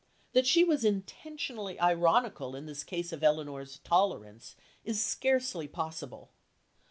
That 0.33 0.47
she 0.47 0.63
was 0.63 0.83
intentionally 0.83 1.79
ironical 1.79 2.55
in 2.55 2.65
this 2.65 2.83
case 2.83 3.13
of 3.13 3.21
Elinor's 3.23 3.77
tolerance 3.83 4.55
is 4.83 4.99
scarcely 5.05 5.67
possible. 5.67 6.31